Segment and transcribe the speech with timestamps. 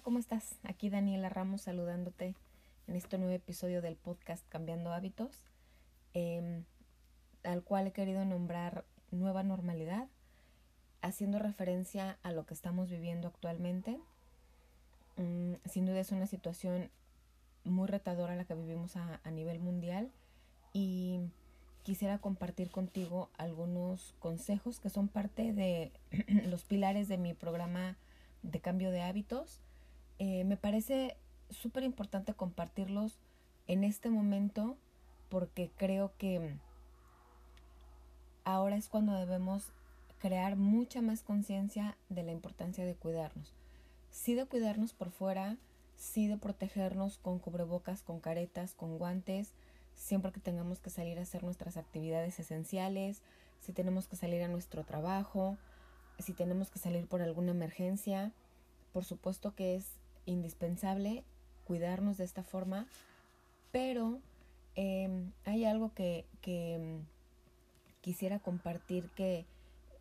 [0.00, 0.54] ¿cómo estás?
[0.62, 2.34] Aquí Daniela Ramos saludándote
[2.86, 5.44] en este nuevo episodio del podcast Cambiando Hábitos,
[6.14, 6.64] em,
[7.44, 10.08] al cual he querido nombrar Nueva Normalidad,
[11.02, 14.00] haciendo referencia a lo que estamos viviendo actualmente.
[15.18, 16.90] Mm, sin duda es una situación
[17.64, 20.10] muy retadora la que vivimos a, a nivel mundial
[20.72, 21.20] y
[21.82, 25.92] quisiera compartir contigo algunos consejos que son parte de
[26.48, 27.98] los pilares de mi programa
[28.42, 29.60] de cambio de hábitos.
[30.24, 31.16] Eh, me parece
[31.50, 33.18] súper importante compartirlos
[33.66, 34.76] en este momento
[35.28, 36.54] porque creo que
[38.44, 39.72] ahora es cuando debemos
[40.20, 43.52] crear mucha más conciencia de la importancia de cuidarnos.
[44.12, 45.56] Sí de cuidarnos por fuera,
[45.96, 49.50] sí de protegernos con cubrebocas, con caretas, con guantes,
[49.96, 53.22] siempre que tengamos que salir a hacer nuestras actividades esenciales,
[53.58, 55.56] si tenemos que salir a nuestro trabajo,
[56.20, 58.30] si tenemos que salir por alguna emergencia.
[58.92, 61.24] Por supuesto que es indispensable
[61.64, 62.86] cuidarnos de esta forma,
[63.70, 64.20] pero
[64.74, 67.04] em, hay algo que, em,
[68.00, 69.46] quisiera compartir que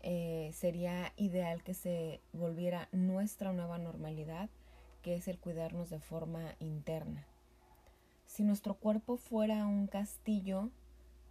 [0.00, 4.48] eh, sería ideal que se volviera nuestra nueva normalidad,
[5.02, 7.26] que es el cuidarnos de forma interna.
[8.26, 10.70] Si nuestro cuerpo fuera un castillo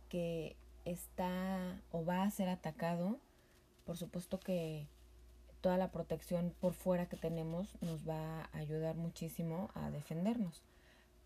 [0.07, 3.17] que está o va a ser atacado,
[3.85, 4.87] por supuesto que
[5.61, 10.61] toda la protección por fuera que tenemos nos va a ayudar muchísimo a defendernos.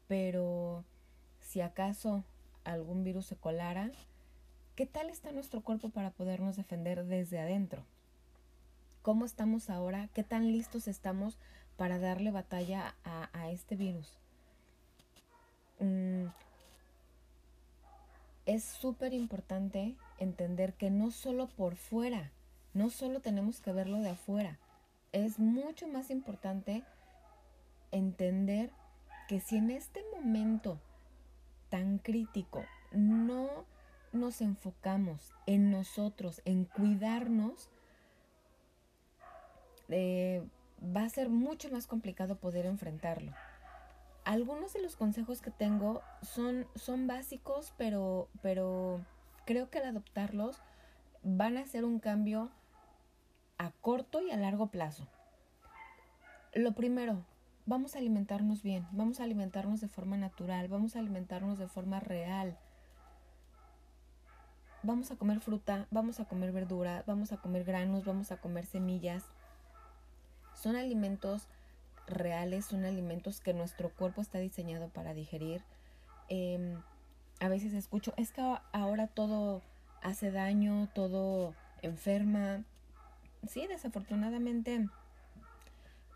[0.07, 0.83] Pero
[1.41, 2.23] si acaso
[2.63, 3.91] algún virus se colara,
[4.75, 7.83] ¿qué tal está nuestro cuerpo para podernos defender desde adentro?
[9.01, 10.09] ¿Cómo estamos ahora?
[10.13, 11.37] ¿Qué tan listos estamos
[11.77, 14.17] para darle batalla a, este virus?
[15.79, 16.25] Mm,
[18.45, 22.31] es súper importante entender que no solo por fuera,
[22.75, 24.59] no solo tenemos que verlo de afuera,
[25.13, 26.83] es mucho más importante
[27.91, 28.69] entender
[29.29, 30.77] que si en este momento
[31.69, 33.65] tan crítico no
[34.11, 37.69] nos enfocamos en nosotros, en cuidarnos,
[39.87, 40.45] eh,
[40.83, 43.31] va a ser mucho más complicado poder enfrentarlo.
[44.25, 48.99] Algunos de los consejos que tengo son, son básicos, pero, pero
[49.45, 50.61] creo que al adoptarlos
[51.23, 52.51] van a hacer un cambio
[53.57, 55.07] a corto y a largo plazo.
[56.53, 57.23] Lo primero,
[57.65, 61.99] vamos a alimentarnos bien, vamos a alimentarnos de forma natural, vamos a alimentarnos de forma
[61.99, 62.57] real.
[64.83, 68.65] Vamos a comer fruta, vamos a comer verdura, vamos a comer granos, vamos a comer
[68.65, 69.23] semillas.
[70.53, 71.47] Son alimentos
[72.07, 75.63] reales, son alimentos que nuestro cuerpo está diseñado para digerir.
[76.29, 76.79] Em,
[77.39, 78.41] a veces escucho, es que
[78.71, 79.61] ahora todo
[80.01, 82.63] hace daño, todo enferma.
[83.47, 84.89] Sí, desafortunadamente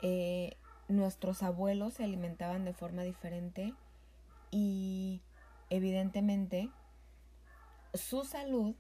[0.02, 0.56] eh,
[0.88, 3.74] nuestros abuelos se alimentaban de forma diferente
[4.52, 5.22] y
[5.70, 6.70] evidentemente
[7.94, 8.76] su salud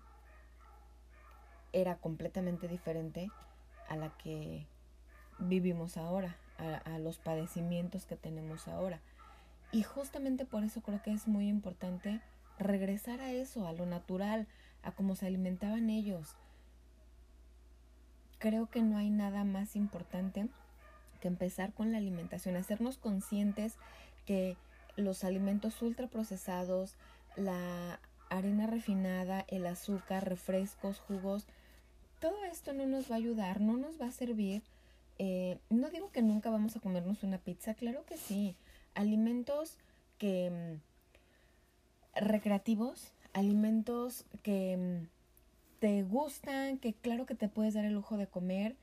[1.74, 3.30] era completamente diferente
[3.88, 4.66] a la que
[5.38, 9.00] vivimos ahora a, los padecimientos que tenemos ahora.
[9.72, 12.22] Y justamente por eso creo que es muy importante
[12.58, 14.48] regresar a eso, a lo natural,
[14.84, 16.36] a cómo se alimentaban ellos.
[18.40, 20.48] Creo que no hay nada más importante
[21.22, 23.76] que empezar con la alimentación, hacernos conscientes
[24.26, 24.58] que
[24.96, 26.96] los alimentos ultraprocesados,
[27.36, 28.00] la
[28.30, 31.46] harina refinada, el azúcar, refrescos, jugos,
[32.20, 34.64] todo esto no nos va a ayudar, no nos va a servir
[35.22, 38.56] eh, no digo que nunca vamos a comernos una pizza, claro que sí.
[38.96, 39.78] Alimentos
[40.18, 40.80] que
[42.16, 45.19] mm, recreativos, alimentos que mm,
[45.80, 48.76] te gustan, que claro que te puedes dar el lujo de comer,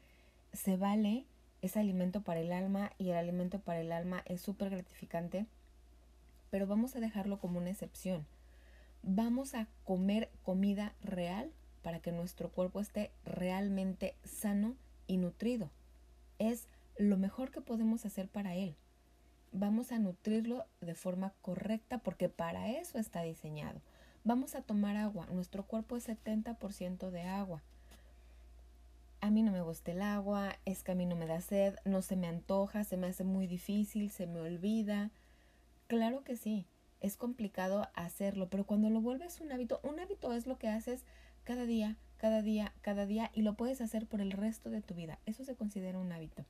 [0.52, 1.24] se vale,
[1.62, 5.46] es alimento para el alma y el alimento para el alma es súper gratificante,
[6.50, 8.26] pero vamos a dejarlo como una excepción.
[9.02, 11.52] Vamos a comer comida real
[11.82, 14.74] para que nuestro cuerpo esté realmente sano
[15.06, 15.70] y nutrido
[16.38, 18.74] es lo mejor que podemos hacer para él.
[19.52, 23.80] Vamos a nutrirlo de forma correcta porque para eso está diseñado.
[24.26, 25.28] Vamos a tomar agua.
[25.30, 27.62] Nuestro cuerpo es 70% de agua.
[29.20, 31.76] A mí no me gusta el agua, es que a mí no me da sed,
[31.84, 35.12] no se me antoja, se me hace muy difícil, se me olvida.
[35.86, 36.66] Claro que sí,
[37.00, 41.04] es complicado hacerlo, pero cuando lo vuelves un hábito, un hábito es lo que haces
[41.44, 44.94] cada día, cada día, cada día y lo puedes hacer por el resto de tu
[44.94, 45.20] vida.
[45.26, 46.44] Eso se considera un hábito.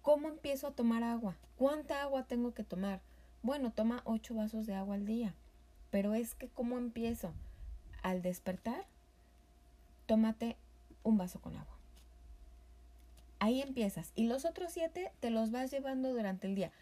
[0.00, 1.36] ¿Cómo empiezo a tomar agua?
[1.56, 3.02] ¿Cuánta agua tengo que tomar?
[3.42, 5.34] Bueno, toma ocho vasos de agua al día.
[5.90, 7.32] Pero es que ¿cómo empiezo?
[8.02, 8.84] Al despertar,
[10.06, 10.56] tómate
[11.02, 11.76] un vaso con agua.
[13.38, 14.12] Ahí empiezas.
[14.14, 16.72] Y los otros siete te los vas llevando durante el día.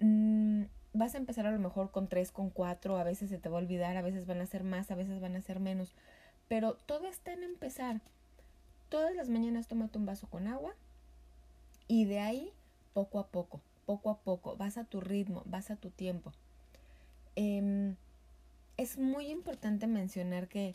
[0.00, 3.48] Mm, vas a empezar a lo mejor con tres, con cuatro, a veces se te
[3.48, 5.94] va a olvidar, a veces van a ser más, a veces van a ser menos.
[6.48, 8.00] Pero todo está en empezar.
[8.88, 10.74] Todas las mañanas tómate un vaso con agua
[11.88, 12.52] y de ahí
[12.92, 16.32] poco a poco, poco a poco, vas a tu ritmo, vas a tu tiempo.
[17.34, 17.96] Em,
[18.76, 20.74] es muy importante mencionar que,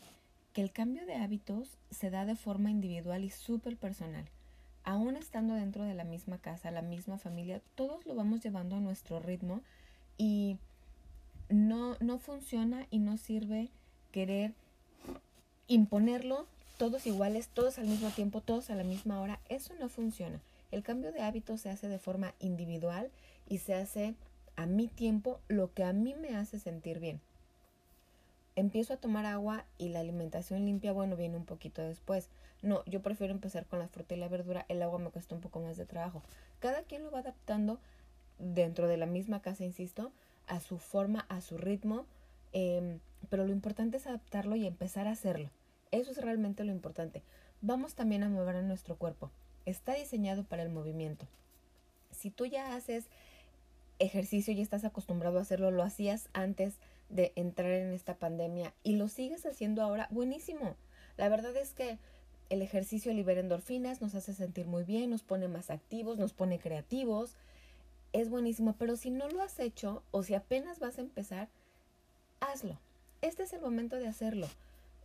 [0.53, 4.25] que el cambio de hábitos se da de forma individual y súper personal.
[4.83, 8.79] Aún estando dentro de la misma casa, la misma familia, todos lo vamos llevando a
[8.79, 9.61] nuestro ritmo
[10.17, 10.57] y
[11.49, 13.69] no, no funciona y no sirve
[14.11, 14.53] querer
[15.67, 16.47] imponerlo
[16.77, 19.39] todos iguales, todos al mismo tiempo, todos a la misma hora.
[19.49, 20.39] Eso no funciona.
[20.71, 23.11] El cambio de hábitos se hace de forma individual
[23.49, 24.15] y se hace
[24.55, 27.19] a mi tiempo lo que a mí me hace sentir bien
[28.59, 32.29] empiezo a tomar agua y la alimentación limpia, bueno, viene un poquito después.
[32.61, 35.41] No, yo prefiero empezar con la fruta y la verdura, el agua me cuesta un
[35.41, 36.21] poco más de trabajo.
[36.59, 37.79] Cada quien lo va adaptando
[38.37, 40.11] dentro de la misma casa, insisto,
[40.47, 42.05] a su forma, a su ritmo,
[42.51, 45.49] em, pero lo importante es adaptarlo y empezar a hacerlo.
[45.91, 47.23] Eso es realmente lo importante.
[47.61, 49.31] Vamos también a mover a nuestro cuerpo.
[49.65, 51.27] Está diseñado para el movimiento.
[52.11, 53.05] Si tú ya haces
[53.99, 56.75] ejercicio y estás acostumbrado a hacerlo, lo hacías antes
[57.09, 60.75] de entrar en esta pandemia y lo sigues haciendo ahora, buenísimo.
[61.17, 61.97] La verdad es que
[62.49, 66.59] el ejercicio libera endorfinas, nos hace sentir muy bien, nos pone más activos, nos pone
[66.59, 67.35] creativos.
[68.13, 71.49] Es buenísimo, pero si no lo has hecho o si apenas vas a empezar,
[72.39, 72.79] hazlo.
[73.21, 74.47] Este es el momento de hacerlo.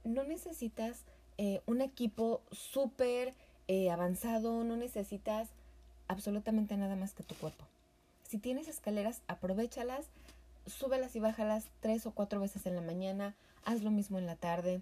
[0.04, 1.02] No necesitas
[1.36, 3.34] eh, un equipo súper
[3.68, 5.48] eh, avanzado, no necesitas
[6.08, 7.64] absolutamente nada más que tu cuerpo.
[8.28, 10.06] Si tienes escaleras, aprovechalas
[10.66, 13.34] súbelas y bájalas tres o cuatro veces en la mañana,
[13.64, 14.80] haz lo mismo en la tarde,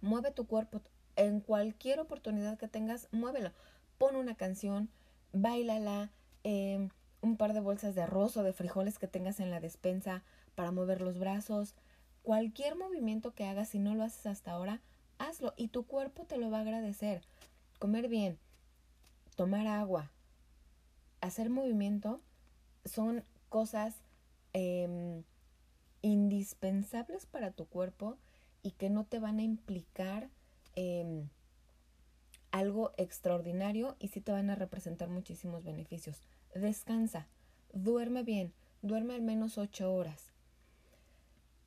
[0.00, 0.80] mueve tu cuerpo
[1.16, 3.50] en cualquier oportunidad que tengas, muévelo,
[3.98, 4.90] pon una canción,
[5.32, 6.10] bailala,
[6.44, 6.90] em,
[7.22, 10.22] un par de bolsas de arroz o de frijoles que tengas en la despensa
[10.54, 11.74] para mover los brazos,
[12.22, 14.80] cualquier movimiento que hagas si no lo haces hasta ahora,
[15.18, 17.22] hazlo y tu cuerpo te lo va a agradecer.
[17.78, 18.38] Comer bien,
[19.36, 20.10] tomar agua,
[21.20, 22.20] hacer movimiento
[22.84, 23.94] son cosas
[24.58, 25.22] Em,
[26.00, 28.16] indispensables para tu cuerpo
[28.62, 30.30] y que no te van a implicar
[30.76, 31.28] em,
[32.52, 36.22] algo extraordinario y sí te van a representar muchísimos beneficios.
[36.54, 37.26] Descansa,
[37.74, 40.32] duerme bien, duerme al menos ocho horas.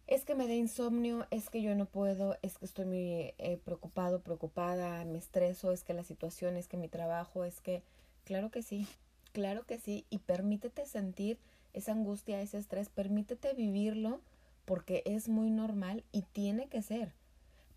[0.07, 3.59] Es que me da insomnio, es que yo no puedo, es que estoy muy eh,
[3.63, 7.83] preocupado, preocupada, me estreso, es que la situación, es que mi trabajo, es que,
[8.25, 8.87] claro que sí,
[9.31, 11.37] claro que sí, y permítete sentir
[11.73, 14.21] esa angustia, ese estrés, permítete vivirlo
[14.65, 17.13] porque es muy normal y tiene que ser.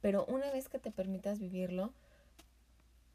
[0.01, 1.93] Pero una vez que te permitas vivirlo,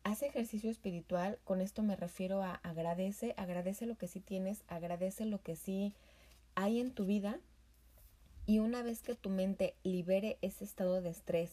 [0.03, 5.25] haz ejercicio espiritual, con esto me refiero a agradece, agradece lo que sí tienes, agradece
[5.25, 5.93] lo que sí
[6.55, 7.39] hay en tu vida
[8.45, 11.51] y una vez que tu mente libere ese estado de estrés,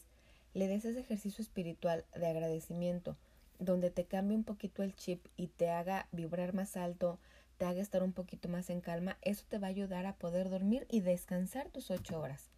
[0.53, 3.17] le des ese ejercicio espiritual de agradecimiento,
[3.59, 7.19] donde te cambie un poquito el chip y te haga vibrar más alto,
[7.57, 10.49] te haga estar un poquito más en calma, eso te va a ayudar a poder
[10.49, 12.49] dormir y descansar tus ocho horas.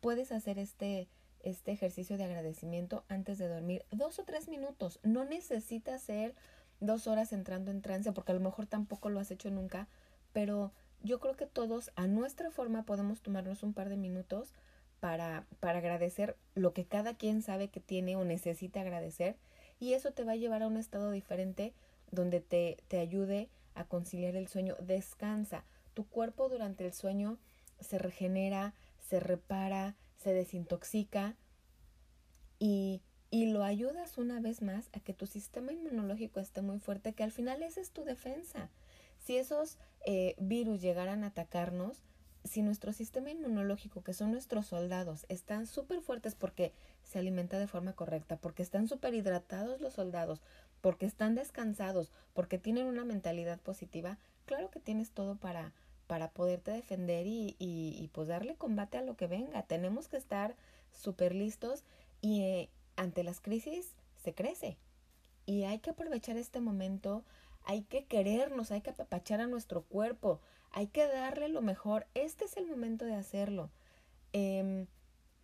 [0.00, 1.08] Puedes hacer este,
[1.40, 4.98] este ejercicio de agradecimiento antes de dormir dos o tres minutos.
[5.02, 6.34] No necesitas ser
[6.80, 9.88] dos horas entrando en trance porque a lo mejor tampoco lo has hecho nunca,
[10.32, 10.72] pero
[11.02, 14.52] yo creo que todos a nuestra forma podemos tomarnos un par de minutos
[15.00, 19.36] para, para agradecer lo que cada quien sabe que tiene o necesita agradecer
[19.78, 21.74] y eso te va a llevar a un estado diferente
[22.10, 24.76] donde te, te ayude a conciliar el sueño.
[24.80, 25.64] Descansa.
[25.94, 27.38] Tu cuerpo durante el sueño
[27.80, 31.36] se regenera, se repara, se desintoxica
[32.58, 37.12] y, y lo ayudas una vez más a que tu sistema inmunológico esté muy fuerte,
[37.12, 38.70] que al final esa es tu defensa.
[39.18, 42.02] Si esos eh, virus llegaran a atacarnos,
[42.44, 46.72] si nuestro sistema inmunológico, que son nuestros soldados, están súper fuertes porque
[47.02, 50.42] se alimenta de forma correcta, porque están súper hidratados los soldados,
[50.80, 55.72] porque están descansados, porque tienen una mentalidad positiva, claro que tienes todo para,
[56.06, 59.62] para poderte defender y, y, pues darle combate a lo que venga.
[59.62, 60.54] Tenemos que estar
[60.92, 61.82] súper listos
[62.20, 64.76] y eh, ante las crisis se crece.
[65.46, 67.24] Y hay que aprovechar este momento,
[67.64, 70.40] hay que querernos, hay que apapachar a nuestro cuerpo,
[70.74, 72.06] hay que darle lo mejor.
[72.14, 73.70] Este es el momento de hacerlo.
[74.32, 74.86] Em,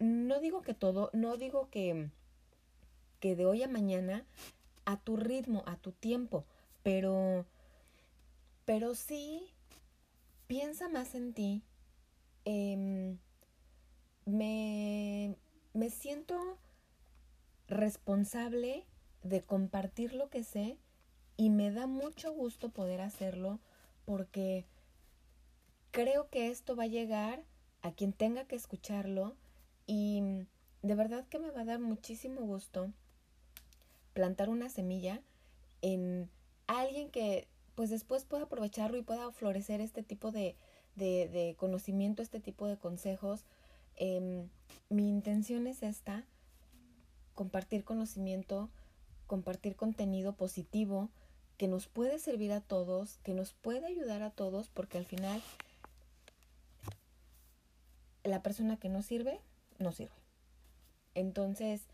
[0.00, 2.10] no digo que todo, no digo que,
[3.20, 4.26] que de hoy a mañana
[4.84, 6.44] a tu ritmo, a tu tiempo,
[6.82, 7.46] pero,
[8.64, 9.52] pero sí
[10.48, 11.62] piensa más en ti.
[12.44, 13.16] Em,
[14.24, 15.36] me,
[15.74, 16.58] me siento
[17.68, 18.84] responsable
[19.22, 20.76] de compartir lo que sé
[21.36, 23.60] y me da mucho gusto poder hacerlo
[24.06, 24.66] porque
[25.90, 27.42] creo que esto va a llegar
[27.82, 29.36] a quien tenga que escucharlo
[29.86, 30.46] y
[30.82, 32.92] de verdad que me va a dar muchísimo gusto
[34.12, 35.22] plantar una semilla
[35.82, 36.28] en
[36.66, 40.56] alguien que pues después pueda aprovecharlo y pueda florecer este tipo de,
[40.96, 43.46] de, conocimiento, este tipo de consejos.
[43.96, 44.48] Em,
[44.90, 46.26] mi intención es esta,
[47.34, 48.68] compartir conocimiento,
[49.26, 51.08] compartir contenido positivo
[51.56, 55.42] que nos puede servir a todos, que nos puede ayudar a todos, porque al final
[58.24, 59.40] la persona que no sirve,
[59.78, 60.14] no sirve.
[61.14, 61.88] Entonces,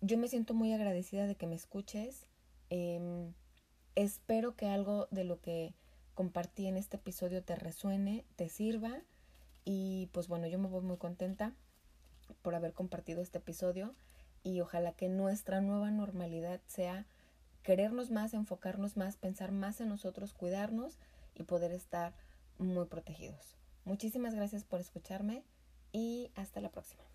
[0.00, 2.26] yo me siento muy agradecida de que me escuches.
[2.70, 3.32] Em,
[3.94, 5.74] espero que algo de lo que
[6.14, 9.02] compartí en este episodio te resuene, te sirva.
[9.64, 11.52] Y pues bueno, yo me voy muy contenta
[12.42, 13.94] por haber compartido este episodio
[14.42, 17.06] y ojalá que nuestra nueva normalidad sea
[17.62, 20.96] querernos más, enfocarnos más, pensar más en nosotros, cuidarnos
[21.34, 22.14] y poder estar
[22.58, 23.59] muy protegidos.
[23.84, 25.44] Muchísimas gracias por escucharme
[25.92, 27.09] y hasta la próxima.